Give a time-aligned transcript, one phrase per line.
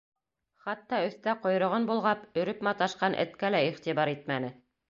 [0.67, 4.55] Хатта өҫтә ҡойроғон болғап, өрөп маташҡан эткә лә иғтибар итмәне.